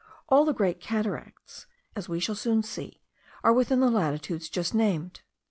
[0.29, 3.03] All the great cataracts, as we shall soon see,
[3.43, 5.21] are within the latitudes just named.